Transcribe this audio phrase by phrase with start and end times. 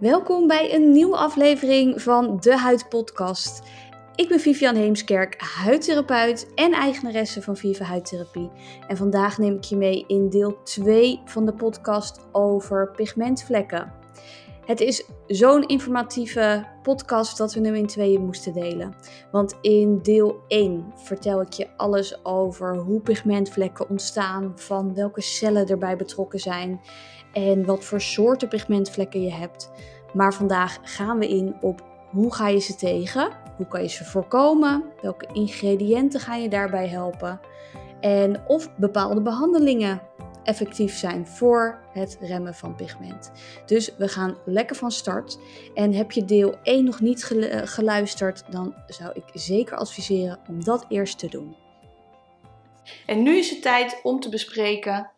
[0.00, 3.62] Welkom bij een nieuwe aflevering van de Huid Podcast.
[4.14, 8.50] Ik ben Vivian Heemskerk, huidtherapeut en eigenaresse van Viva Huidtherapie.
[8.88, 13.92] En vandaag neem ik je mee in deel 2 van de podcast over pigmentvlekken.
[14.64, 18.94] Het is zo'n informatieve podcast dat we hem in tweeën moesten delen.
[19.30, 25.66] Want in deel 1 vertel ik je alles over hoe pigmentvlekken ontstaan, van welke cellen
[25.66, 26.80] erbij betrokken zijn
[27.36, 29.70] en wat voor soorten pigmentvlekken je hebt.
[30.12, 34.04] Maar vandaag gaan we in op hoe ga je ze tegen, hoe kan je ze
[34.04, 37.40] voorkomen, welke ingrediënten ga je daarbij helpen
[38.00, 40.02] en of bepaalde behandelingen
[40.42, 43.32] effectief zijn voor het remmen van pigment.
[43.66, 45.38] Dus we gaan lekker van start.
[45.74, 47.24] En heb je deel 1 nog niet
[47.64, 51.56] geluisterd, dan zou ik zeker adviseren om dat eerst te doen.
[53.06, 55.10] En nu is het tijd om te bespreken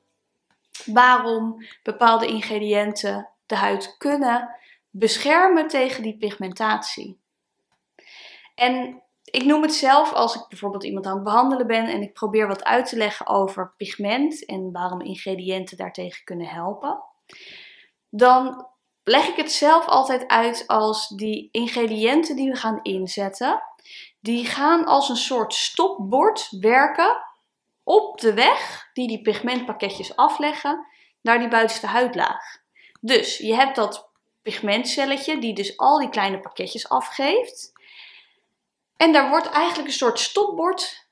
[0.84, 4.56] waarom bepaalde ingrediënten de huid kunnen
[4.90, 7.20] beschermen tegen die pigmentatie.
[8.54, 12.12] En ik noem het zelf als ik bijvoorbeeld iemand aan het behandelen ben en ik
[12.12, 17.02] probeer wat uit te leggen over pigment en waarom ingrediënten daartegen kunnen helpen.
[18.08, 18.66] Dan
[19.04, 23.62] leg ik het zelf altijd uit als die ingrediënten die we gaan inzetten,
[24.20, 27.16] die gaan als een soort stopbord werken
[27.88, 30.86] op de weg die die pigmentpakketjes afleggen
[31.20, 32.56] naar die buitenste huidlaag.
[33.00, 34.10] Dus je hebt dat
[34.42, 37.72] pigmentcelletje die dus al die kleine pakketjes afgeeft.
[38.96, 41.08] En daar wordt eigenlijk een soort stopbord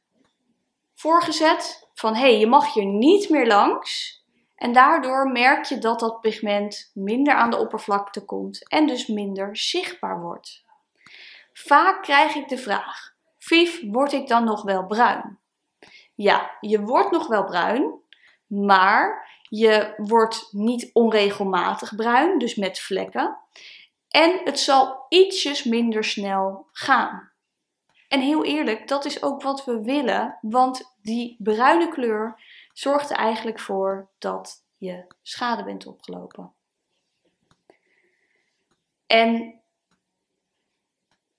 [0.95, 4.23] voorgezet van hé, hey, je mag hier niet meer langs.
[4.55, 9.57] En daardoor merk je dat dat pigment minder aan de oppervlakte komt en dus minder
[9.57, 10.65] zichtbaar wordt.
[11.53, 15.39] Vaak krijg ik de vraag: Vief, word ik dan nog wel bruin?
[16.17, 18.01] Ja, je wordt nog wel bruin,
[18.47, 23.39] maar je wordt niet onregelmatig bruin, dus met vlekken.
[24.09, 27.31] En het zal ietsjes minder snel gaan.
[28.09, 33.17] En heel eerlijk, dat is ook wat we willen, want die bruine kleur zorgt er
[33.17, 36.53] eigenlijk voor dat je schade bent opgelopen.
[39.07, 39.61] En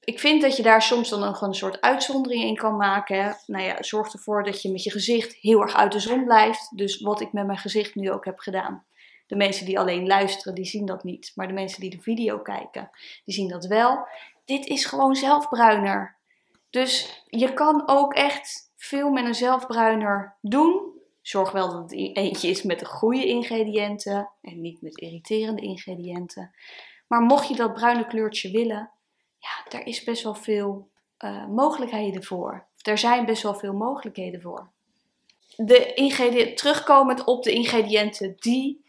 [0.07, 3.37] ik vind dat je daar soms dan nog een soort uitzondering in kan maken.
[3.45, 6.77] Nou ja, zorg ervoor dat je met je gezicht heel erg uit de zon blijft.
[6.77, 8.85] Dus wat ik met mijn gezicht nu ook heb gedaan.
[9.27, 11.31] De mensen die alleen luisteren, die zien dat niet.
[11.35, 12.89] Maar de mensen die de video kijken,
[13.25, 14.07] die zien dat wel.
[14.45, 16.17] Dit is gewoon zelfbruiner.
[16.69, 20.91] Dus je kan ook echt veel met een zelfbruiner doen.
[21.21, 26.51] Zorg wel dat het eentje is met de goede ingrediënten en niet met irriterende ingrediënten.
[27.07, 28.91] Maar mocht je dat bruine kleurtje willen,
[29.39, 30.89] ja, daar is best wel veel
[31.19, 32.65] uh, mogelijkheden voor.
[32.81, 34.69] Er zijn best wel veel mogelijkheden voor.
[35.55, 38.85] De ingrediënten, terugkomend op de ingrediënten die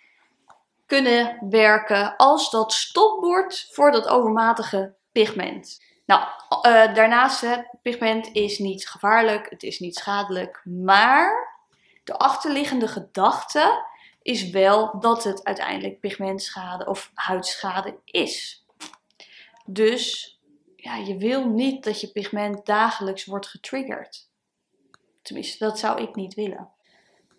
[0.86, 5.82] kunnen werken als dat stopbord voor dat overmatige pigment.
[6.06, 11.56] Nou, uh, daarnaast, het pigment is niet gevaarlijk, het is niet schadelijk, maar
[12.04, 13.86] de achterliggende gedachte
[14.22, 18.64] is wel dat het uiteindelijk pigmentschade of huidschade is.
[19.64, 20.37] Dus
[20.80, 24.28] ja, je wil niet dat je pigment dagelijks wordt getriggerd.
[25.22, 26.70] Tenminste, dat zou ik niet willen.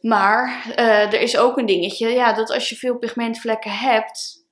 [0.01, 4.45] Maar uh, er is ook een dingetje, ja, dat als je veel pigmentvlekken hebt,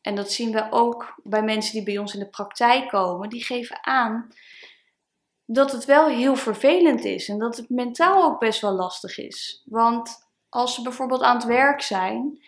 [0.00, 3.44] en dat zien we ook bij mensen die bij ons in de praktijk komen, die
[3.44, 4.32] geven aan
[5.44, 9.62] dat het wel heel vervelend is en dat het mentaal ook best wel lastig is.
[9.64, 12.42] Want als ze bijvoorbeeld aan het werk zijn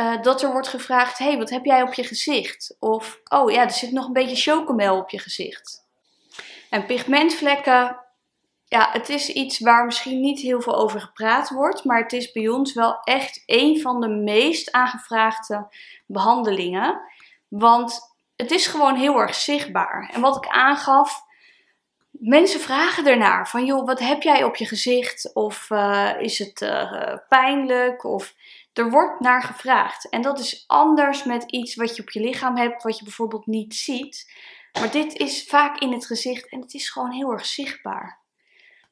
[0.00, 2.76] uh, dat er wordt gevraagd: hey, wat heb jij op je gezicht?
[2.78, 5.88] Of oh ja, er zit nog een beetje chocomel op je gezicht.
[6.70, 7.96] En pigmentvlekken,
[8.64, 12.32] ja, het is iets waar misschien niet heel veel over gepraat wordt, maar het is
[12.32, 15.68] bij ons wel echt een van de meest aangevraagde
[16.06, 17.00] behandelingen.
[17.48, 18.00] Want
[18.36, 20.10] het is gewoon heel erg zichtbaar.
[20.14, 21.22] En wat ik aangaf,
[22.10, 25.30] mensen vragen ernaar van joh, wat heb jij op je gezicht?
[25.34, 28.04] Of uh, is het uh, pijnlijk?
[28.04, 28.34] Of
[28.72, 30.08] er wordt naar gevraagd.
[30.08, 33.46] En dat is anders met iets wat je op je lichaam hebt, wat je bijvoorbeeld
[33.46, 34.32] niet ziet.
[34.80, 38.20] Maar dit is vaak in het gezicht en het is gewoon heel erg zichtbaar.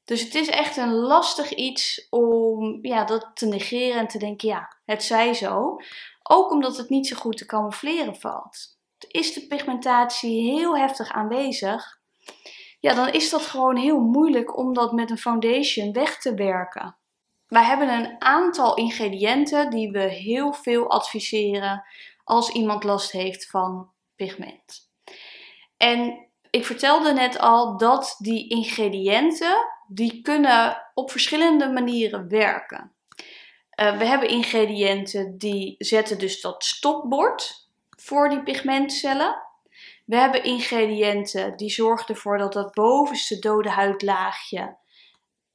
[0.05, 4.49] Dus het is echt een lastig iets om ja, dat te negeren en te denken,
[4.49, 5.77] ja, het zij zo.
[6.23, 8.77] Ook omdat het niet zo goed te camoufleren valt.
[9.09, 11.99] Is de pigmentatie heel heftig aanwezig,
[12.81, 16.98] ja, dan is dat gewoon heel moeilijk om dat met een foundation weg te werken.
[17.49, 21.85] Wij hebben een aantal ingrediënten die we heel veel adviseren
[22.25, 24.91] als iemand last heeft van pigment.
[25.77, 32.93] En ik vertelde net al dat die ingrediënten die kunnen op verschillende manieren werken.
[33.81, 39.43] Uh, we hebben ingrediënten die zetten dus dat stopbord voor die pigmentcellen.
[40.05, 44.77] We hebben ingrediënten die zorgen ervoor dat dat bovenste dode huidlaagje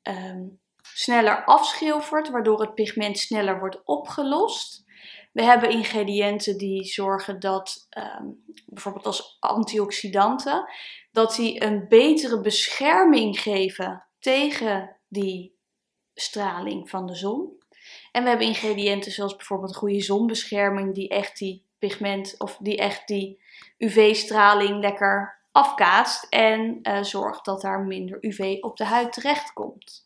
[0.02, 0.44] ehm,
[0.94, 4.84] sneller afschilfert, waardoor het pigment sneller wordt opgelost.
[5.32, 8.26] We hebben ingrediënten die zorgen dat, ehm,
[8.66, 10.70] bijvoorbeeld als antioxidanten,
[11.12, 15.56] dat die een betere bescherming geven tegen die
[16.14, 17.62] straling van de zon.
[18.12, 23.08] En we hebben ingrediënten zoals bijvoorbeeld goede zonbescherming, die echt die pigment of die echt
[23.08, 23.42] die
[23.78, 30.03] UV-straling lekker afkaatst en uh, zorgt dat daar minder UV op de huid terechtkomt.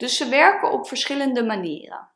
[0.00, 2.08] Dus ze werken op verschillende manieren.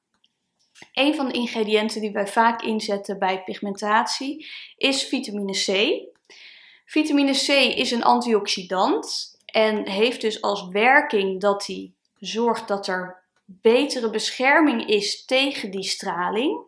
[0.92, 4.46] Een van de ingrediënten die wij vaak inzetten bij pigmentatie
[4.76, 6.00] is vitamine C.
[6.84, 13.22] Vitamine C is een antioxidant en heeft dus als werking dat hij zorgt dat er
[13.44, 16.60] betere bescherming is tegen die straling.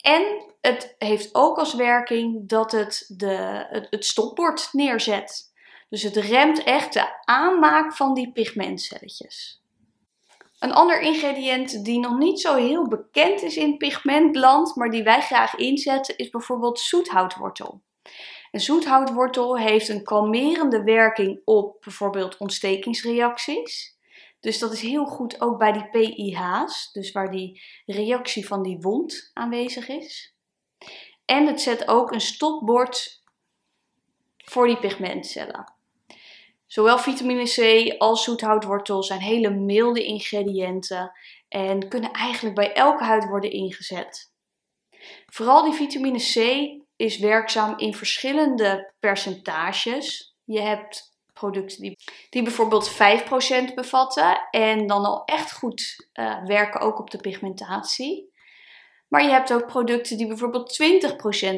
[0.00, 5.52] En het heeft ook als werking dat het de, het, het stopbord neerzet.
[5.88, 9.60] Dus het remt echt de aanmaak van die pigmentcelletjes.
[10.58, 15.20] Een ander ingrediënt die nog niet zo heel bekend is in pigmentland, maar die wij
[15.20, 17.82] graag inzetten, is bijvoorbeeld zoethoutwortel.
[18.50, 23.96] En zoethoutwortel heeft een kalmerende werking op bijvoorbeeld ontstekingsreacties.
[24.40, 28.78] Dus dat is heel goed ook bij die PIH's, dus waar die reactie van die
[28.80, 30.34] wond aanwezig is.
[31.24, 33.22] En het zet ook een stopbord
[34.36, 35.75] voor die pigmentcellen.
[36.66, 41.12] Zowel vitamine C als zoethoutwortel zijn hele milde ingrediënten
[41.48, 44.32] en kunnen eigenlijk bij elke huid worden ingezet.
[45.26, 50.36] Vooral die vitamine C is werkzaam in verschillende percentages.
[50.44, 51.98] Je hebt producten die,
[52.30, 58.34] die bijvoorbeeld 5% bevatten en dan al echt goed uh, werken ook op de pigmentatie.
[59.08, 60.82] Maar je hebt ook producten die bijvoorbeeld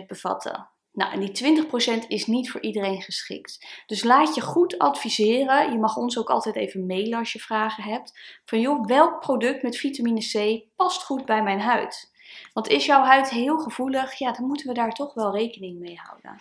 [0.02, 0.70] 20% bevatten.
[0.98, 1.64] Nou, en die
[2.02, 3.66] 20% is niet voor iedereen geschikt.
[3.86, 5.72] Dus laat je goed adviseren.
[5.72, 8.40] Je mag ons ook altijd even mailen als je vragen hebt.
[8.44, 12.12] Van joh, welk product met vitamine C past goed bij mijn huid?
[12.52, 14.18] Want is jouw huid heel gevoelig?
[14.18, 16.40] Ja, dan moeten we daar toch wel rekening mee houden.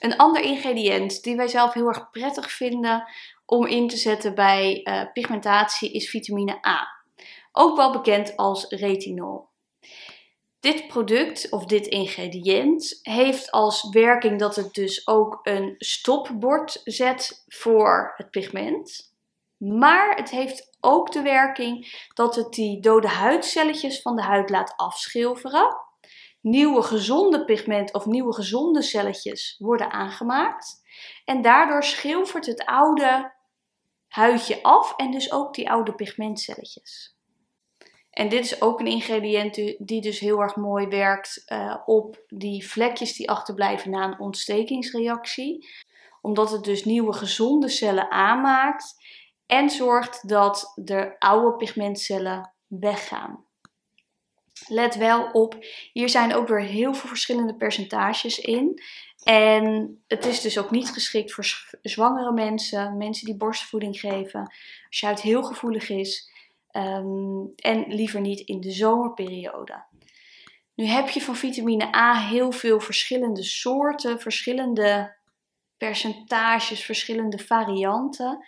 [0.00, 3.04] Een ander ingrediënt die wij zelf heel erg prettig vinden
[3.46, 6.88] om in te zetten bij uh, pigmentatie is vitamine A.
[7.52, 9.50] Ook wel bekend als retinol.
[10.62, 17.44] Dit product of dit ingrediënt heeft als werking dat het dus ook een stopbord zet
[17.46, 19.14] voor het pigment.
[19.56, 24.74] Maar het heeft ook de werking dat het die dode huidcelletjes van de huid laat
[24.76, 25.76] afschilferen.
[26.40, 30.82] Nieuwe gezonde pigment of nieuwe gezonde celletjes worden aangemaakt.
[31.24, 33.32] En daardoor schilfert het oude
[34.08, 37.16] huidje af en dus ook die oude pigmentcelletjes.
[38.12, 42.68] En dit is ook een ingrediënt die dus heel erg mooi werkt uh, op die
[42.68, 45.68] vlekjes die achterblijven na een ontstekingsreactie.
[46.20, 48.94] Omdat het dus nieuwe gezonde cellen aanmaakt
[49.46, 53.44] en zorgt dat de oude pigmentcellen weggaan.
[54.66, 55.56] Let wel op,
[55.92, 58.82] hier zijn ook weer heel veel verschillende percentages in.
[59.22, 61.46] En het is dus ook niet geschikt voor
[61.82, 64.40] zwangere mensen, mensen die borstvoeding geven.
[64.88, 66.31] Als je huid heel gevoelig is,
[66.72, 69.84] Ehm, en liever niet in de zomerperiode.
[70.74, 75.16] Nu heb je van vitamine A heel veel verschillende soorten, verschillende
[75.76, 78.46] percentages, verschillende varianten.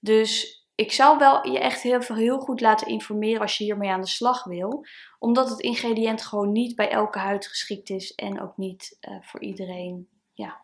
[0.00, 4.00] Dus ik zou wel je echt heel, heel goed laten informeren als je hiermee aan
[4.00, 4.86] de slag wil.
[5.18, 9.42] Omdat het ingrediënt gewoon niet bij elke huid geschikt is en ook niet uh, voor
[9.42, 10.60] iedereen ja,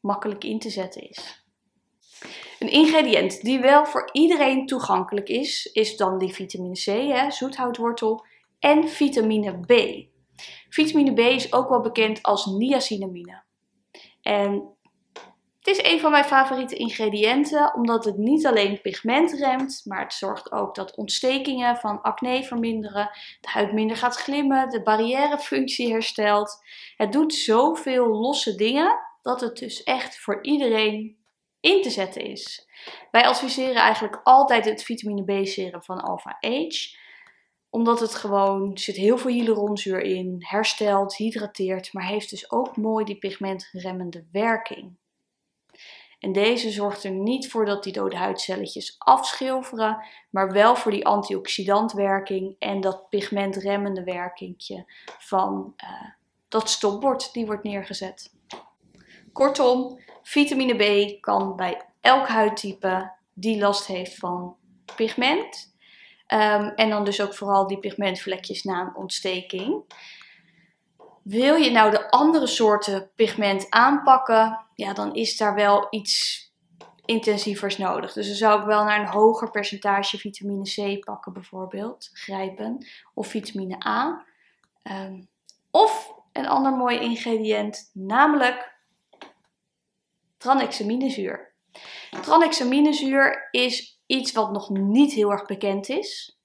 [0.00, 1.45] makkelijk in te zetten is.
[2.58, 8.24] Een ingrediënt die wel voor iedereen toegankelijk is, is dan die vitamine C, hè, zoethoutwortel,
[8.58, 9.72] en vitamine B.
[10.68, 13.42] Vitamine B is ook wel bekend als niacinamine.
[14.22, 14.76] En
[15.58, 20.12] het is een van mijn favoriete ingrediënten, omdat het niet alleen pigment remt, maar het
[20.12, 23.10] zorgt ook dat ontstekingen van acne verminderen,
[23.40, 26.58] de huid minder gaat glimmen, de barrièrefunctie herstelt.
[26.96, 31.16] Het doet zoveel losse dingen dat het dus echt voor iedereen
[31.60, 32.68] in te zetten is.
[33.10, 37.04] Wij adviseren eigenlijk altijd het vitamine B serum van Alpha Age
[37.76, 43.04] omdat het gewoon, zit heel veel hyaluronzuur in, herstelt, hydrateert, maar heeft dus ook mooi
[43.04, 44.96] die pigmentremmende werking.
[46.18, 51.06] En deze zorgt er niet voor dat die dode huidcelletjes afschilferen, maar wel voor die
[51.06, 54.84] antioxidantwerking en dat pigmentremmende werkingje
[55.18, 56.10] van uh,
[56.48, 58.34] dat stopbord die wordt neergezet.
[59.36, 64.56] Kortom, Vitamine B kan bij elk huidtype die last heeft van
[64.94, 65.74] pigment.
[66.28, 69.82] Um, en dan dus ook vooral die pigmentvlekjes na een ontsteking.
[71.22, 76.44] Wil je nou de andere soorten pigment aanpakken, ja, dan is daar wel iets
[77.04, 78.12] intensievers nodig.
[78.12, 83.26] Dus dan zou ik wel naar een hoger percentage vitamine C pakken bijvoorbeeld, grijpen, of
[83.26, 84.24] vitamine A.
[84.82, 85.22] Ehm,
[85.70, 88.74] of een ander mooi ingrediënt, namelijk
[90.46, 91.54] tranexaminezuur.
[92.22, 96.38] Tranexaminezuur is iets wat nog niet heel erg bekend is.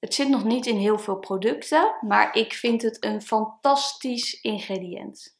[0.00, 5.36] Het zit nog niet in heel veel producten, maar ik vind het een fantastisch ingrediënt.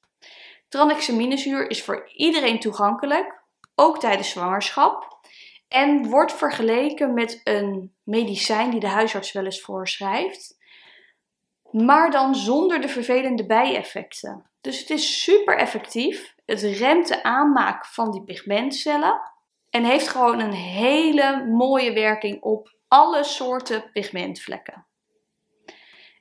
[0.68, 3.42] Tranexaminezuur is voor iedereen toegankelijk,
[3.74, 5.20] ook tijdens zwangerschap.
[5.68, 10.58] En wordt vergeleken met een medicijn die de huisarts wel eens voorschrijft.
[11.70, 14.50] Maar dan zonder de vervelende bijeffecten.
[14.60, 16.31] Dus het is super effectief.
[16.44, 19.20] Het remt de aanmaak van die pigmentcellen.
[19.70, 24.86] En heeft gewoon een hele mooie werking op alle soorten pigmentvlekken.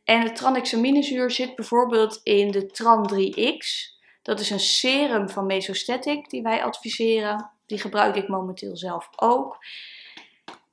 [0.04, 4.00] En het tranexaminezuur zit bijvoorbeeld in de Tran3X.
[4.22, 7.52] Dat is een serum van Mesostatic die wij adviseren.
[7.66, 9.58] Die gebruik ik momenteel zelf ook.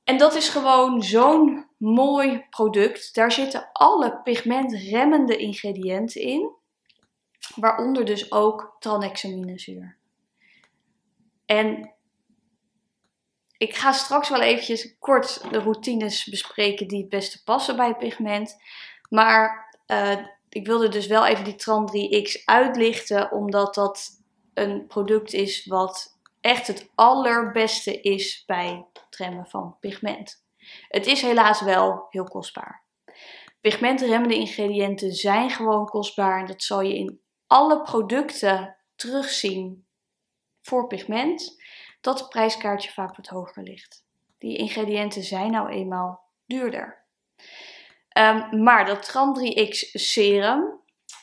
[0.03, 3.15] En dat is gewoon zo'n mooi product.
[3.15, 6.51] Daar zitten alle pigmentremmende ingrediënten in.
[7.55, 9.97] Waaronder dus ook tranexaminezuur.
[11.45, 11.93] En
[13.57, 18.55] ik ga straks wel eventjes kort de routines bespreken die het beste passen bij pigment.
[19.09, 20.17] Maar uh,
[20.49, 24.21] ik wilde dus wel even die Tran 3X uitlichten, omdat dat
[24.53, 30.43] een product is wat echt het allerbeste is bij het remmen van pigment.
[30.87, 32.83] Het is helaas wel heel kostbaar.
[33.61, 39.85] Pigmentremmende ingrediënten zijn gewoon kostbaar en dat zal je in alle producten terugzien
[40.61, 41.61] voor pigment,
[42.01, 44.05] dat het prijskaartje vaak wat hoger ligt.
[44.37, 47.05] Die ingrediënten zijn nou eenmaal duurder.
[48.17, 50.79] Um, maar dat Tran3X serum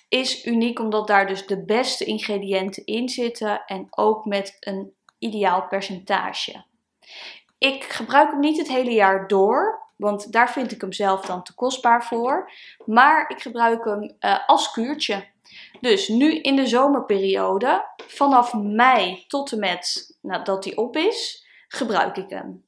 [0.09, 5.67] is uniek omdat daar dus de beste ingrediënten in zitten en ook met een ideaal
[5.67, 6.65] percentage.
[7.59, 11.43] Ik gebruik hem niet het hele jaar door, want daar vind ik hem zelf dan
[11.43, 12.53] te kostbaar voor.
[12.85, 15.25] Maar ik gebruik hem uh, als kuurtje.
[15.81, 22.17] Dus nu in de zomerperiode, vanaf mei tot en met nadat hij op is, gebruik
[22.17, 22.65] ik hem.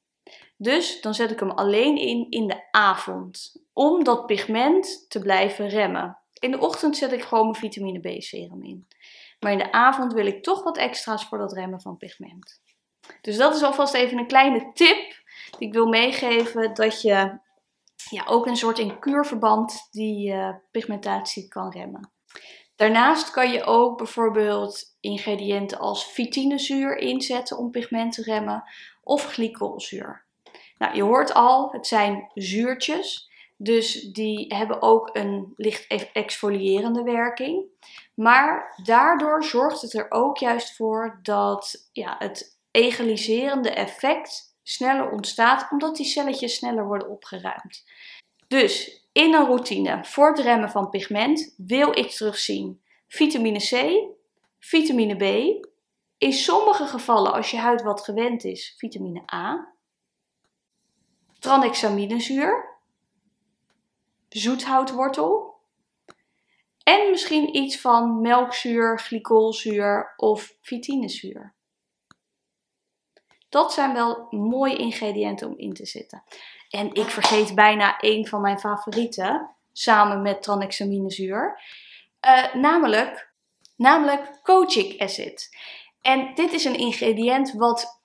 [0.57, 5.69] Dus dan zet ik hem alleen in in de avond, om dat pigment te blijven
[5.69, 6.19] remmen.
[6.39, 8.87] In de ochtend zet ik gewoon mijn vitamine B serum in.
[9.41, 12.61] Maar in de avond wil ik toch wat extra's voor dat remmen van pigment.
[13.21, 15.18] Dus dat is alvast even een kleine tip
[15.59, 16.75] ik wil meegeven.
[16.75, 17.39] Dat je
[18.11, 22.11] ja, ook een soort in kuurverband die uh, pigmentatie kan remmen.
[22.77, 28.65] Daarnaast kan je ook bijvoorbeeld ingrediënten als fitinezuur inzetten om pigment te remmen
[29.03, 30.27] of glycolzuur.
[30.79, 37.65] Nou, je hoort al, het zijn zuurtjes, dus die hebben ook een licht exfoliërende werking.
[38.15, 45.69] Maar daardoor zorgt het er ook juist voor dat ja, het egaliserende effect sneller ontstaat,
[45.71, 47.85] omdat die celletjes sneller worden opgeruimd.
[48.49, 54.03] Dus in een routine voor het remmen van pigment wil ik terugzien vitamine C,
[54.59, 55.23] vitamine B,
[56.19, 59.73] in sommige gevallen als je huid wat gewend is, vitamine A,
[61.39, 62.79] tranexaminezuur,
[64.29, 65.57] zoethoutwortel
[66.83, 71.57] en misschien iets van melkzuur, glycolzuur of vitinezuur.
[73.49, 76.23] Dat zijn wel mooie ingrediënten om in te zetten.
[76.71, 81.61] En ik vergeet bijna een van mijn favorieten, samen met tranexaminezuur,
[82.27, 83.33] uh, namelijk,
[83.77, 85.57] namelijk kojic acid.
[86.03, 88.01] En dit is een ingrediënt wat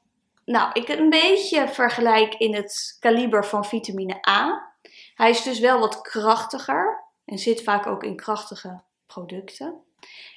[0.46, 4.72] nou, ik een beetje vergelijk in het kaliber van vitamine A.
[5.16, 9.84] Hij is dus wel wat krachtiger en zit vaak ook in krachtige producten.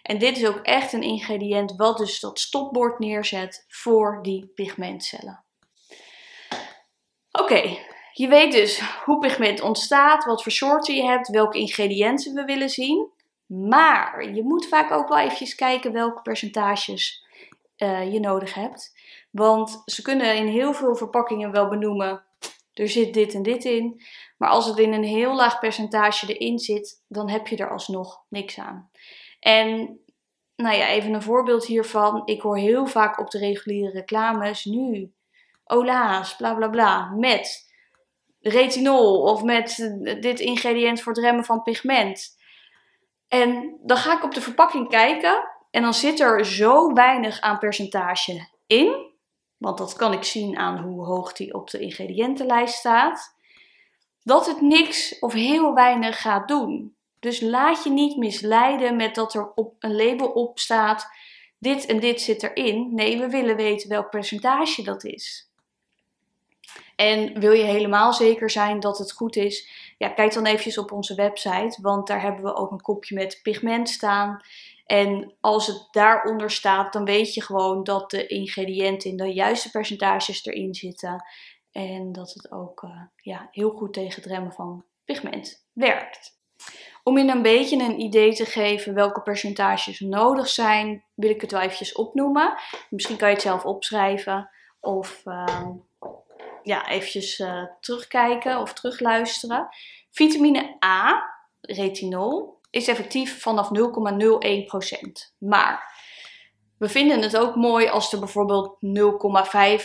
[0.02, 5.44] En dit is ook echt een ingrediënt wat dus dat stopbord neerzet voor die pigmentcellen.
[7.32, 7.78] Oké,
[8.12, 12.70] je weet dus hoe pigment ontstaat, wat voor soorten je hebt, welke ingrediënten we willen
[12.70, 13.11] zien.
[13.46, 17.25] Maar je moet vaak ook wel eventjes kijken welke percentages
[17.76, 18.94] uh, je nodig hebt.
[19.30, 22.25] Want ze kunnen in heel veel verpakkingen wel benoemen,
[22.73, 24.02] er zit dit en dit in.
[24.37, 28.23] Maar als het in een heel laag percentage erin zit, dan heb je er alsnog
[28.28, 28.90] niks aan.
[29.40, 30.00] En
[30.56, 32.22] nou ja, even een voorbeeld hiervan.
[32.24, 35.12] Ik hoor heel vaak op de reguliere reclames nu
[35.64, 37.74] Ola's, bla bla bla, met
[38.40, 42.36] retinol of met dit ingrediënt voor het remmen van pigment.
[43.28, 47.58] En dan ga ik op de verpakking kijken en dan zit er zo weinig aan
[47.58, 49.14] percentage in.
[49.56, 53.34] Want dat kan ik zien aan hoe hoog die op de ingrediëntenlijst staat.
[54.22, 56.95] Dat het niks of heel weinig gaat doen.
[57.26, 61.06] Dus laat je niet misleiden met dat er op een label op staat:
[61.59, 62.95] dit en dit zit erin.
[62.95, 65.50] Nee, we willen weten welk percentage dat is.
[66.97, 69.68] En wil je helemaal zeker zijn dat het goed is,
[69.99, 73.40] ja, kijk dan eventjes op onze website, want daar hebben we ook een kopje met
[73.42, 74.40] pigment staan.
[74.85, 79.71] En als het daaronder staat, dan weet je gewoon dat de ingrediënten in de juiste
[79.71, 81.25] percentages erin zitten.
[81.71, 86.35] En dat het ook uh, ja, heel goed tegen het remmen van pigment werkt.
[87.08, 91.50] Om je een beetje een idee te geven welke percentages nodig zijn, wil ik het
[91.50, 92.54] wel eventjes opnoemen.
[92.90, 95.68] Misschien kan je het zelf opschrijven of uh,
[96.62, 99.68] ja, eventjes uh, terugkijken of terugluisteren.
[100.10, 101.22] Vitamine A,
[101.60, 103.80] retinol, is effectief vanaf 0,01%.
[105.38, 105.94] Maar
[106.78, 108.76] we vinden het ook mooi als er bijvoorbeeld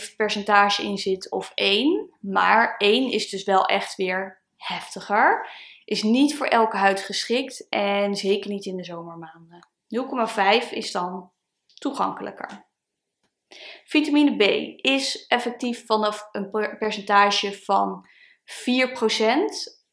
[0.06, 2.10] 0,5 percentage in zit of 1.
[2.20, 5.48] Maar 1 is dus wel echt weer heftiger.
[5.84, 9.68] Is niet voor elke huid geschikt en zeker niet in de zomermaanden.
[10.64, 11.32] 0,5 is dan
[11.74, 12.70] toegankelijker.
[13.84, 14.42] Vitamine B
[14.84, 18.06] is effectief vanaf een percentage van
[18.44, 18.54] 4%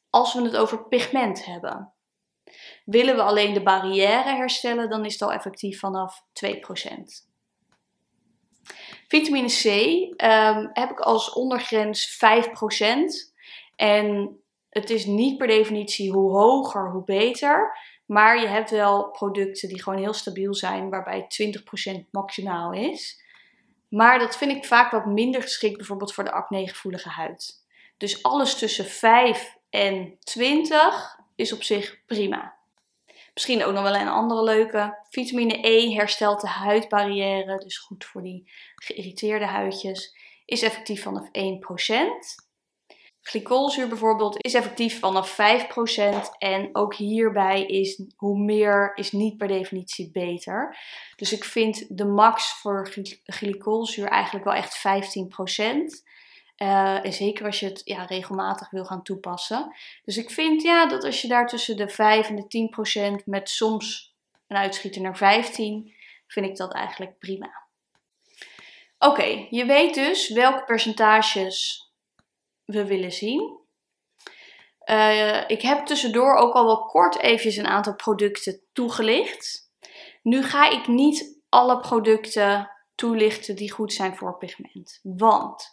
[0.09, 1.93] als we het over pigment hebben.
[2.85, 7.29] Willen we alleen de barrière herstellen, dan is het al effectief vanaf 2%.
[9.07, 9.65] Vitamine C
[10.23, 12.19] um, heb ik als ondergrens 5%.
[13.75, 14.39] En
[14.79, 17.77] het is niet per definitie hoe hoger, hoe beter.
[18.05, 21.27] Maar je hebt wel producten die gewoon heel stabiel zijn, waarbij
[21.97, 23.23] 20% maximaal is.
[23.89, 27.65] Maar dat vind ik vaak wat minder geschikt, bijvoorbeeld voor de acnegevoelige huid.
[27.97, 32.57] Dus alles tussen 5 en 20 is op zich prima.
[33.33, 34.97] Misschien ook nog wel een andere leuke.
[35.09, 40.15] Vitamine E herstelt de huidbarrière, dus goed voor die geïrriteerde huidjes.
[40.45, 41.31] Is effectief vanaf 1%.
[43.29, 45.35] Glycolzuur bijvoorbeeld is effectief vanaf 5%
[46.37, 50.77] en ook hierbij is hoe meer is niet per definitie beter.
[51.15, 52.93] Dus ik vind de max voor
[53.23, 54.81] glycolzuur eigenlijk wel echt 15%.
[56.57, 59.75] Uh, en zeker als je het ja, regelmatig wil gaan toepassen.
[60.03, 63.25] Dus ik vind ja, dat als je daar tussen de 5 en de 10 procent
[63.25, 64.15] met soms
[64.47, 65.93] een uitschieter naar 15,
[66.27, 67.67] vind ik dat eigenlijk prima.
[68.99, 71.87] Oké, je weet dus welke percentages
[72.71, 73.57] we willen zien.
[74.85, 79.71] Uh, ik heb tussendoor ook al wel kort eventjes een aantal producten toegelicht.
[80.21, 84.99] Nu ga ik niet alle producten toelichten die goed zijn voor pigment.
[85.03, 85.65] Want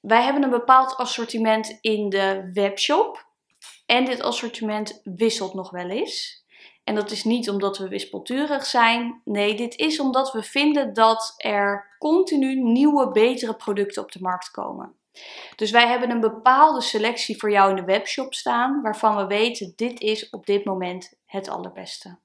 [0.00, 3.26] wij hebben een bepaald assortiment in de webshop.
[3.86, 6.44] En dit assortiment wisselt nog wel eens.
[6.84, 9.20] En dat is niet omdat we wispelturig zijn.
[9.24, 14.50] Nee, dit is omdat we vinden dat er continu nieuwe, betere producten op de markt
[14.50, 14.98] komen.
[15.56, 19.72] Dus wij hebben een bepaalde selectie voor jou in de webshop staan, waarvan we weten
[19.76, 22.18] dit is op dit moment het allerbeste.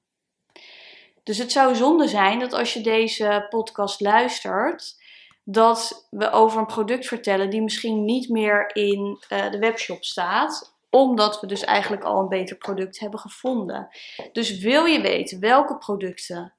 [1.22, 5.02] Dus het zou zonde zijn dat als je deze podcast luistert,
[5.44, 10.74] dat we over een product vertellen die misschien niet meer in uh, de webshop staat,
[10.90, 13.88] omdat we dus eigenlijk al een beter product hebben gevonden.
[14.32, 16.54] Dus wil je weten welke producten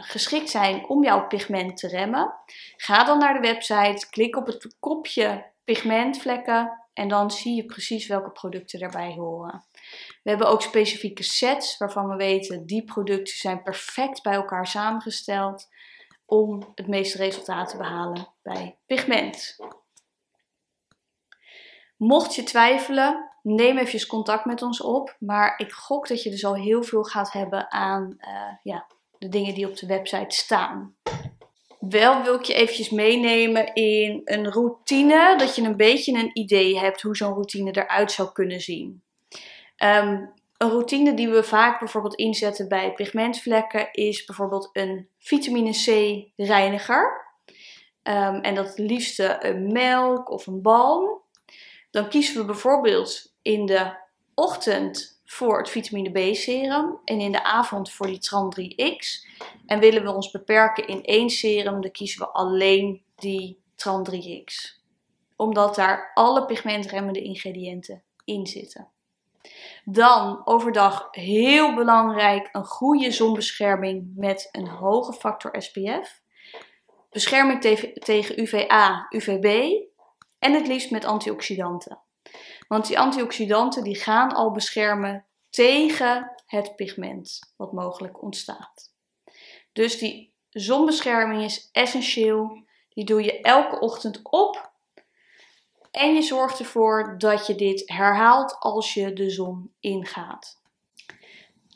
[0.00, 2.34] geschikt zijn om jouw pigment te remmen,
[2.76, 8.06] ga dan naar de website, klik op het kopje pigmentvlekken en dan zie je precies
[8.06, 9.64] welke producten erbij horen.
[10.22, 15.68] We hebben ook specifieke sets waarvan we weten die producten zijn perfect bij elkaar samengesteld
[16.26, 19.56] om het meeste resultaat te behalen bij pigment.
[21.96, 25.16] Mocht je twijfelen, neem even contact met ons op.
[25.18, 28.86] Maar ik gok dat je dus al heel veel gaat hebben aan uh, ja,
[29.20, 30.94] de dingen die op de website staan.
[31.78, 36.78] Wel wil ik je eventjes meenemen in een routine, dat je een beetje een idee
[36.78, 39.02] hebt hoe zo'n routine eruit zou kunnen zien.
[39.78, 45.86] Um, een routine die we vaak bijvoorbeeld inzetten bij pigmentvlekken is bijvoorbeeld een vitamine C
[46.36, 47.26] reiniger.
[48.02, 51.20] Um, en dat liefste een melk of een balm.
[51.90, 53.96] Dan kiezen we bijvoorbeeld in de
[54.34, 59.28] ochtend voor het vitamine B serum en in de avond voor die Tran 3X.
[59.66, 64.78] En willen we ons beperken in één serum, dan kiezen we alleen die Tran 3X.
[65.36, 68.88] Omdat daar alle pigmentremmende ingrediënten in zitten.
[69.84, 76.20] Dan overdag heel belangrijk een goede zonbescherming met een hoge factor SPF.
[77.10, 77.60] Bescherming
[77.94, 79.72] tegen UVA, UVB
[80.38, 82.00] en het liefst met antioxidanten.
[82.70, 88.92] Want die antioxidanten die gaan al beschermen tegen het pigment wat mogelijk ontstaat.
[89.72, 92.64] Dus die zonbescherming is essentieel.
[92.88, 94.72] Die doe je elke ochtend op
[95.90, 100.62] En je zorgt ervoor dat je dit herhaalt als je de zon ingaat.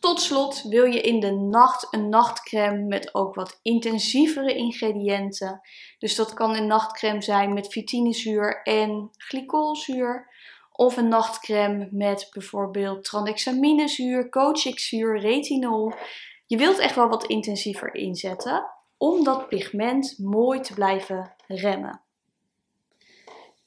[0.01, 5.61] Tot slot wil je in de nacht een nachtcreme met ook wat intensievere ingrediënten.
[5.99, 10.33] Dus dat kan een nachtcreme zijn met vitinezuur en glycolzuur.
[10.77, 15.93] Of een nachtcreme met bijvoorbeeld tranexaminezuur, kochikzuur, retinol.
[16.47, 22.01] Je wilt echt wel wat intensiever inzetten om dat pigment mooi te blijven remmen.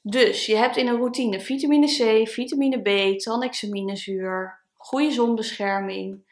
[0.02, 6.24] Dus je hebt in een routine vitamine C, vitamine B, tranexaminezuur, goede zonbescherming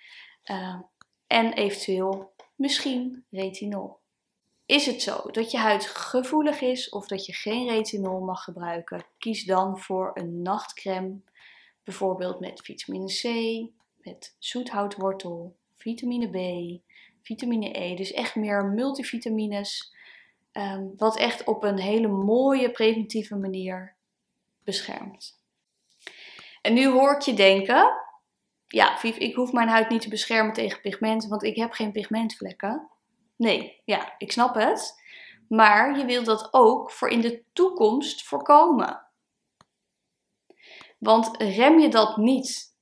[0.44, 0.80] uh,
[1.26, 3.98] en eventueel misschien retinol.
[4.66, 9.06] Is het zo dat je huid gevoelig is of dat je geen retinol mag gebruiken?
[9.18, 11.20] Kies dan voor een nachtcreme,
[11.84, 13.22] bijvoorbeeld met vitamine C,
[14.04, 16.80] met zoethoutwortel, vitamine B,
[17.22, 17.94] vitamine E.
[17.94, 19.94] Dus echt meer multivitamines,
[20.52, 23.96] um, wat echt op een hele mooie preventieve manier
[24.64, 25.40] beschermt.
[26.60, 27.92] En nu hoor ik je denken,
[28.66, 31.92] ja, Viv, ik hoef mijn huid niet te beschermen tegen pigment, want ik heb geen
[31.92, 32.90] pigmentvlekken.
[33.36, 35.04] Nee, ja, ik snap het.
[35.48, 39.06] Maar je wilt dat ook voor in de toekomst voorkomen.
[40.98, 42.74] Want rem je dat niet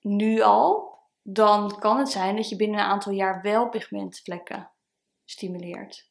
[0.00, 4.70] nu al, dan kan het zijn dat je binnen een aantal jaar wel pigmentvlekken
[5.24, 6.10] stimuleert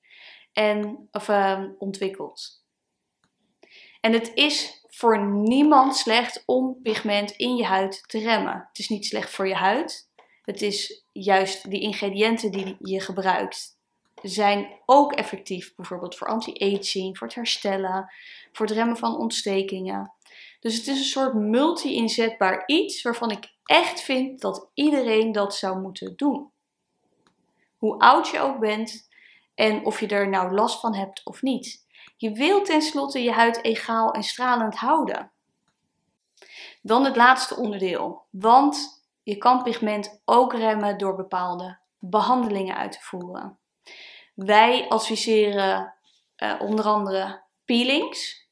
[0.53, 2.65] en of, uh, ontwikkelt.
[4.01, 8.65] En het is voor niemand slecht om pigment in je huid te remmen.
[8.67, 10.06] Het is niet slecht voor je huid.
[10.47, 13.77] Het is juist die ingrediënten die je gebruikt
[14.21, 18.11] zijn ook effectief, bijvoorbeeld voor anti-aging, voor het herstellen,
[18.51, 20.13] voor het remmen van ontstekingen.
[20.59, 25.79] Dus het is een soort multi-inzetbaar iets waarvan ik echt vind dat iedereen dat zou
[25.79, 26.51] moeten doen.
[27.77, 29.09] Hoe oud je ook bent
[29.55, 31.85] en of je er nou last van hebt of niet.
[32.17, 35.31] Je wilt tenslotte je huid egaal en stralend houden.
[36.81, 38.25] Dan het laatste onderdeel.
[38.29, 38.96] Want
[39.27, 43.59] je kan pigment ook remmen door bepaalde behandelingen uit te voeren.
[44.33, 45.93] Wij adviseren
[46.37, 48.47] uh, onder andere peelings,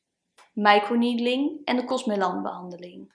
[0.54, 3.14] microneedling en de cosmelanbehandeling.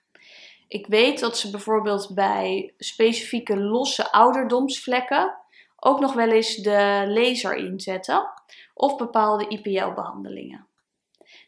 [0.67, 5.37] Ik weet dat ze bijvoorbeeld bij specifieke losse ouderdomsvlekken
[5.75, 8.29] ook nog wel eens de laser inzetten
[8.73, 10.67] of bepaalde IPL-behandelingen.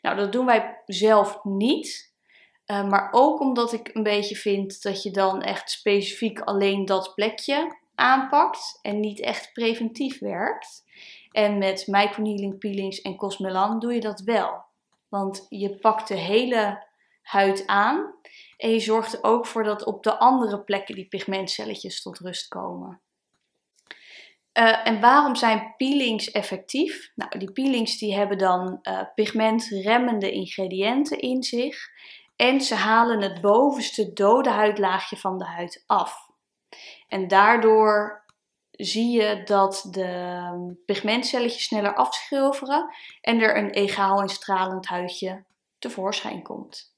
[0.01, 2.12] Nou, dat doen wij zelf niet.
[2.65, 7.13] Uh, maar ook omdat ik een beetje vind dat je dan echt specifiek alleen dat
[7.15, 10.83] plekje aanpakt en niet echt preventief werkt.
[11.31, 14.63] En met microneedling, peelings en cosmelan doe je dat wel.
[15.09, 16.87] Want je pakt de hele
[17.21, 18.13] huid aan
[18.57, 22.47] en je zorgt er ook voor dat op de andere plekken die pigmentcelletjes tot rust
[22.47, 23.01] komen.
[24.57, 27.11] Uh, en waarom zijn peelings effectief?
[27.15, 31.89] Nou, die peelings die hebben dan uh, pigmentremmende ingrediënten in zich.
[32.35, 36.29] En ze halen het bovenste dode huidlaagje van de huid af.
[37.07, 38.23] En daardoor
[38.71, 45.43] zie je dat de pigmentcelletjes sneller afschilferen en er een egaal en stralend huidje
[45.79, 46.93] tevoorschijn komt.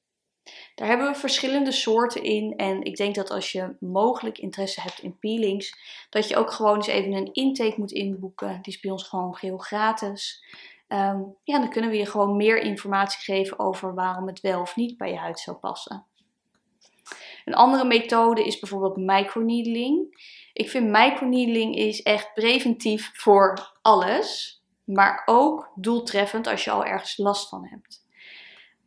[0.76, 2.54] Daar hebben we verschillende soorten in.
[2.58, 5.78] En ik denk dat als je mogelijk interesse hebt in peelings,
[6.10, 8.62] dat je ook gewoon eens even een intake moet inboeken.
[8.62, 10.43] Die is bij ons gewoon geheel gratis.
[10.88, 14.76] Um, ja, dan kunnen we je gewoon meer informatie geven over waarom het wel of
[14.76, 16.06] niet bij je huid zou passen.
[17.45, 20.24] Een andere methode is bijvoorbeeld microneedling.
[20.54, 27.17] Ik vind microneedling is echt preventief voor alles, maar ook doeltreffend als je al ergens
[27.17, 28.04] last van hebt.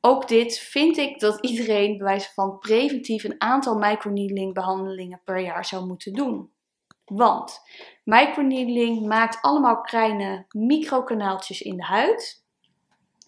[0.00, 5.38] Ook dit vind ik dat iedereen bij wijze van preventief een aantal microneedling behandelingen per
[5.40, 6.50] jaar zou moeten doen.
[7.08, 7.60] Want
[8.04, 12.44] microneedling maakt allemaal kleine microkanaaltjes in de huid.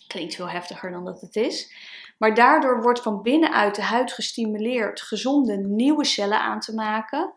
[0.06, 1.72] Klinkt veel heftiger dan dat het is.
[2.18, 7.32] Maar daardoor wordt van binnenuit de huid gestimuleerd gezonde nieuwe cellen aan te maken.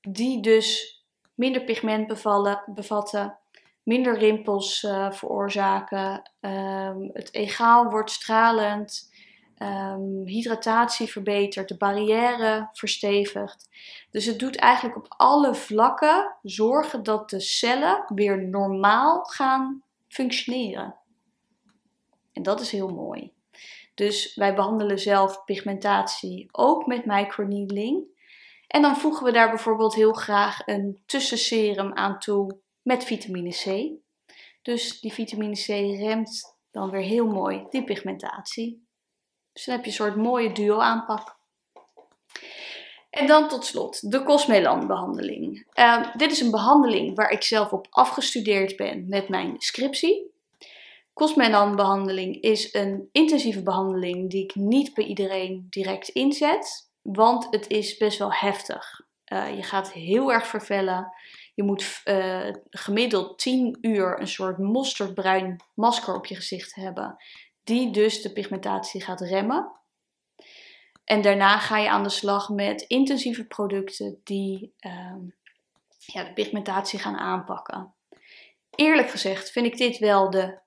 [0.00, 0.98] Die dus
[1.34, 3.38] minder pigment bevallen, bevatten,
[3.82, 6.30] minder rimpels uh, veroorzaken.
[6.40, 9.09] Um, het egaal wordt stralend.
[9.62, 13.68] Um, hydratatie verbetert, de barrière verstevigt.
[14.10, 20.96] Dus het doet eigenlijk op alle vlakken zorgen dat de cellen weer normaal gaan functioneren.
[22.32, 23.32] En dat is heel mooi.
[23.94, 28.04] Dus wij behandelen zelf pigmentatie ook met microneedling.
[28.66, 33.90] En dan voegen we daar bijvoorbeeld heel graag een tussenserum aan toe met vitamine C.
[34.62, 35.66] Dus die vitamine C
[36.00, 38.88] remt dan weer heel mooi die pigmentatie.
[39.60, 41.36] Dus dan heb je een soort mooie duo aanpak.
[43.10, 45.66] En dan tot slot de Cosmelan behandeling.
[45.74, 50.30] Uh, dit is een behandeling waar ik zelf op afgestudeerd ben met mijn scriptie.
[51.12, 57.96] Cosmelan-behandeling is een intensieve behandeling die ik niet bij iedereen direct inzet, want het is
[57.96, 59.00] best wel heftig.
[59.32, 61.12] Uh, je gaat heel erg vervellen.
[61.54, 67.16] Je moet uh, gemiddeld 10 uur een soort mosterdbruin masker op je gezicht hebben,
[67.70, 69.72] die dus de pigmentatie gaat remmen.
[71.04, 75.16] En daarna ga je aan de slag met intensieve producten die uh,
[75.98, 77.94] ja, de pigmentatie gaan aanpakken.
[78.70, 80.58] Eerlijk gezegd vind ik dit wel de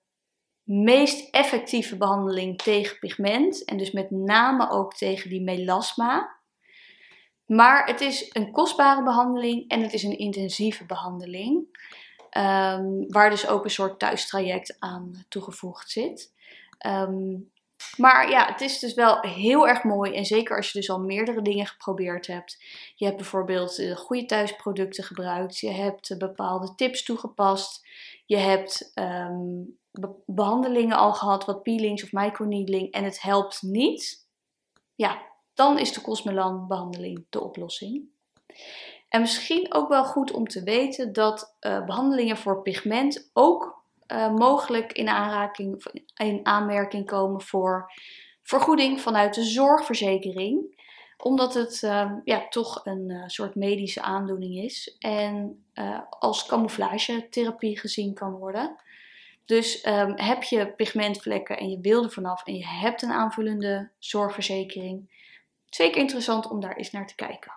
[0.63, 6.35] meest effectieve behandeling tegen pigment en dus met name ook tegen die melasma.
[7.45, 11.81] Maar het is een kostbare behandeling en het is een intensieve behandeling.
[12.37, 16.33] Um, waar dus ook een soort thuistraject aan toegevoegd zit.
[16.85, 17.51] Um,
[17.97, 20.13] maar ja, het is dus wel heel erg mooi.
[20.13, 22.63] En zeker als je dus al meerdere dingen geprobeerd hebt.
[22.95, 25.59] Je hebt bijvoorbeeld uh, goede thuisproducten gebruikt.
[25.59, 27.87] Je hebt uh, bepaalde tips toegepast.
[28.25, 29.77] Je hebt um,
[30.25, 32.91] behandelingen al gehad, wat peelings of microneedling.
[32.91, 34.27] En het helpt niet.
[34.95, 35.21] Ja,
[35.53, 38.11] dan is de Cosmelan behandeling de oplossing.
[39.09, 44.33] En misschien ook wel goed om te weten dat uh, behandelingen voor pigment ook uh,
[44.33, 45.85] mogelijk in, aanraking,
[46.15, 47.91] in aanmerking komen voor
[48.43, 50.81] vergoeding vanuit de zorgverzekering
[51.17, 55.65] omdat het uh, ja, toch een uh, soort medische aandoening is en
[56.09, 58.75] als camouflagetherapie gezien kan worden.
[59.45, 63.89] Dus um, heb je pigmentvlekken en je wil er vanaf en je hebt een aanvullende
[63.99, 65.09] zorgverzekering,
[65.69, 67.53] zeker interessant om daar eens naar te kijken.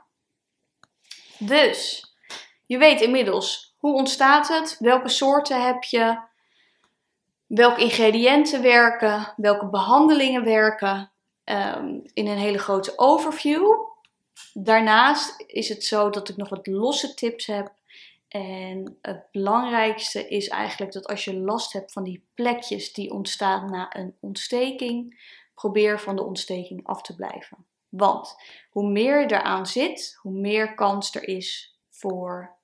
[1.39, 2.07] Dus,
[2.67, 6.19] je weet inmiddels hoe ontstaat het, welke soorten heb je,
[7.47, 11.11] welke ingrediënten werken, welke behandelingen werken
[11.45, 13.73] um, in een hele grote overview.
[14.53, 17.73] Daarnaast is het zo dat ik nog wat losse tips heb.
[18.29, 23.71] En het belangrijkste is eigenlijk dat als je last hebt van die plekjes die ontstaan
[23.71, 25.21] na een ontsteking,
[25.55, 27.67] probeer van de ontsteking af te blijven.
[27.89, 28.37] Want
[28.71, 32.57] hoe meer je eraan zit, hoe meer kans er is voor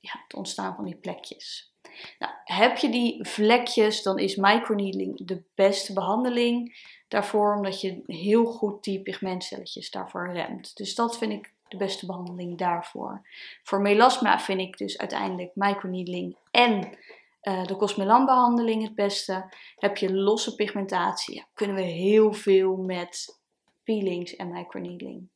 [0.00, 1.69] het ontstaan van die plekjes.
[2.18, 6.76] Nou, heb je die vlekjes, dan is microneedling de beste behandeling
[7.08, 10.76] daarvoor, omdat je heel goed die pigmentcelletjes daarvoor remt.
[10.76, 13.26] Dus dat vind ik de beste behandeling daarvoor.
[13.62, 16.98] Voor melasma vind ik dus uiteindelijk microneedling en
[17.42, 19.54] uh, de Cosmelan behandeling het beste.
[19.76, 23.38] Heb je losse pigmentatie, kunnen we heel veel met
[23.84, 25.28] peelings en microneedling.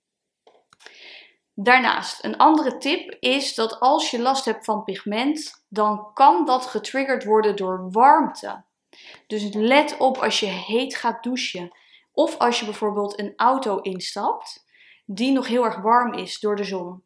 [1.54, 6.66] Daarnaast, een andere tip is dat als je last hebt van pigment, dan kan dat
[6.66, 8.64] getriggerd worden door warmte.
[9.26, 11.76] Dus let op als je heet gaat douchen
[12.12, 14.64] of als je bijvoorbeeld een auto instapt
[15.04, 17.02] die nog heel erg warm is door de zon.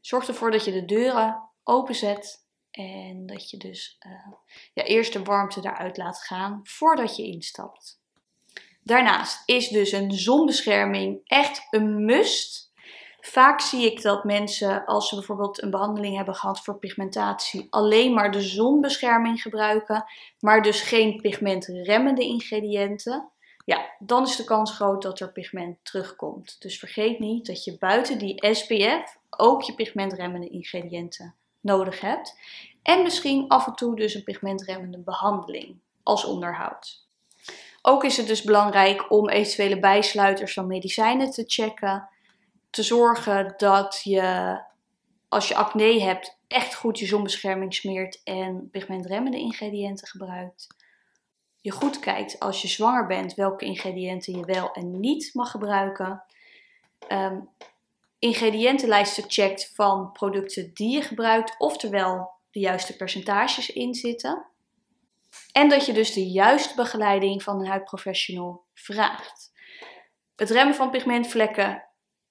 [0.00, 4.34] Zorg ervoor dat je de deuren openzet en dat je dus uh,
[4.72, 8.00] ja, eerst de warmte daaruit laat gaan voordat je instapt.
[8.82, 12.72] Daarnaast is dus een zonbescherming echt een must
[13.26, 18.14] Vaak zie ik dat mensen, als ze bijvoorbeeld een behandeling hebben gehad voor pigmentatie, alleen
[18.14, 20.04] maar de zonbescherming gebruiken,
[20.40, 23.28] maar dus geen pigmentremmende ingrediënten.
[23.64, 26.56] Ja, dan is de kans groot dat er pigment terugkomt.
[26.60, 32.38] Dus vergeet niet dat je buiten die SPF ook je pigmentremmende ingrediënten nodig hebt.
[32.82, 37.06] En misschien af en toe dus een pigmentremmende behandeling als onderhoud.
[37.82, 42.08] Ook is het dus belangrijk om eventuele bijsluiters van medicijnen te checken
[42.74, 44.58] te zorgen dat je,
[45.28, 50.66] als je acne hebt, echt goed je zonbescherming smeert en pigmentremmende ingrediënten gebruikt.
[51.60, 56.24] Je goed kijkt als je zwanger bent welke ingrediënten je wel en niet mag gebruiken.
[57.08, 57.48] Um,
[58.18, 64.46] ingrediëntenlijsten checkt van producten die je gebruikt, oftewel de juiste percentages in zitten.
[65.52, 69.52] En dat je dus de juiste begeleiding van een huidprofessional vraagt.
[70.36, 71.84] Het remmen van pigmentvlekken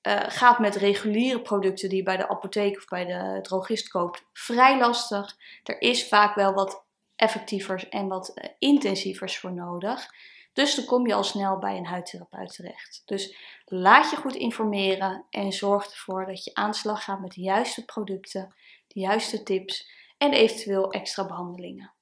[0.07, 4.25] uh, gaat met reguliere producten die je bij de apotheek of bij de drogist koopt
[4.33, 5.35] vrij lastig.
[5.63, 6.83] Er is vaak wel wat
[7.15, 10.09] effectievers en wat uh, intensievers voor nodig.
[10.53, 13.01] Dus dan kom je al snel bij een huidtherapeut terecht.
[13.05, 17.85] Dus laat je goed informeren en zorg ervoor dat je aanslag gaat met de juiste
[17.85, 18.55] producten,
[18.87, 21.93] de juiste tips en eventueel extra behandelingen.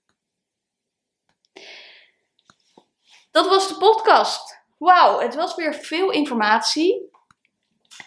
[3.31, 4.59] Dat was de podcast.
[4.77, 7.10] Wauw, het was weer veel informatie.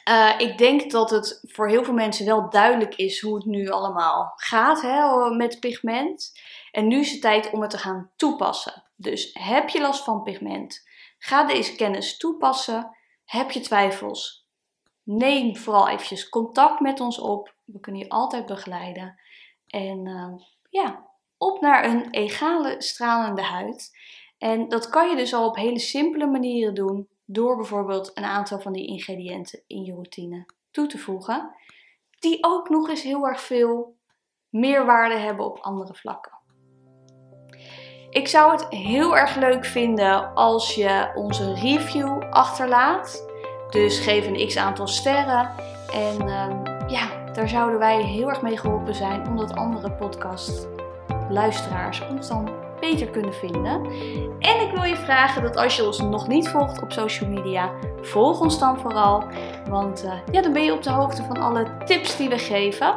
[0.08, 3.68] Uh, ik denk dat het voor heel veel mensen wel duidelijk is hoe het nu
[3.68, 6.40] allemaal gaat hè, met pigment.
[6.70, 8.82] En nu is het tijd om het te gaan toepassen.
[8.96, 10.88] Dus heb je last van pigment?
[11.18, 12.96] Ga deze kennis toepassen.
[13.24, 14.46] Heb je twijfels?
[15.02, 17.54] Neem vooral eventjes contact met ons op.
[17.64, 19.20] We kunnen je altijd begeleiden.
[19.66, 20.34] En uh,
[20.70, 23.98] ja, op naar een egale stralende huid.
[24.38, 28.60] En dat kan je dus al op hele simpele manieren doen door bijvoorbeeld een aantal
[28.60, 31.54] van die ingrediënten in je routine toe te voegen,
[32.18, 33.96] die ook nog eens heel erg veel
[34.48, 36.32] meerwaarde hebben op andere vlakken.
[38.10, 43.32] Ik zou het heel erg leuk vinden als je onze review achterlaat.
[43.70, 45.50] Dus geef een x aantal sterren.
[45.92, 50.68] En ehm, ja, daar zouden wij heel erg mee geholpen zijn, omdat andere podcast
[51.28, 53.84] luisteraars ons dan beter kunnen vinden.
[54.38, 57.70] En ik wil je vragen dat als je ons nog niet volgt op social media,
[58.00, 59.24] volg ons dan vooral.
[59.68, 62.94] Want uh, ja, dan ben je op de hoogte van alle tips die we geven.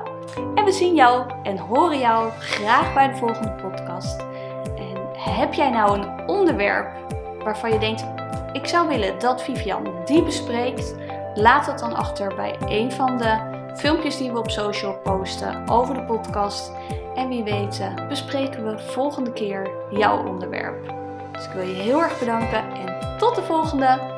[0.56, 4.20] En we zien jou en horen jou graag bij de volgende podcast.
[4.76, 4.98] En
[5.36, 6.88] heb jij nou een onderwerp
[7.44, 8.06] waarvan je denkt,
[8.54, 10.96] ik zou willen dat Vivian die bespreekt?
[11.34, 13.47] Laat het dan achter bij een van de
[13.78, 16.72] filmpjes die we op social posten over de podcast.
[17.16, 20.94] En wie weet eh, bespreken we volgende keer jouw onderwerp.
[21.32, 24.17] Dus ik wil je heel erg bedanken en tot de volgende!